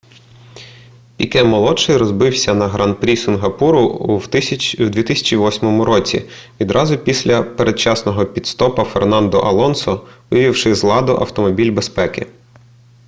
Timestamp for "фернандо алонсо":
8.83-10.07